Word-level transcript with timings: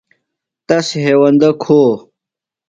تس 0.67 0.87
ہیوندہ 1.03 1.49
کھو۔ 1.63 1.81